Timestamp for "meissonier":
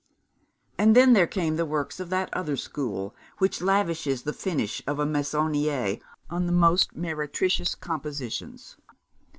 5.05-5.99